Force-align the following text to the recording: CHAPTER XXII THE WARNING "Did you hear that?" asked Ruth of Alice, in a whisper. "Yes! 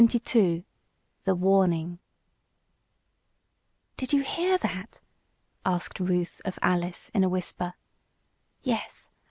CHAPTER 0.01 0.17
XXII 0.39 0.65
THE 1.25 1.35
WARNING 1.35 1.99
"Did 3.97 4.13
you 4.13 4.23
hear 4.23 4.57
that?" 4.57 4.99
asked 5.63 5.99
Ruth 5.99 6.41
of 6.43 6.57
Alice, 6.63 7.09
in 7.13 7.23
a 7.23 7.29
whisper. 7.29 7.75
"Yes! 8.63 9.11